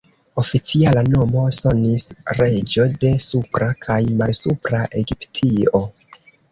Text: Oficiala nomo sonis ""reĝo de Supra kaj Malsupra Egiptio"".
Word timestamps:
Oficiala 0.43 1.03
nomo 1.15 1.43
sonis 1.59 2.07
""reĝo 2.39 2.89
de 3.05 3.13
Supra 3.29 3.71
kaj 3.87 4.01
Malsupra 4.25 4.85
Egiptio"". 5.05 5.89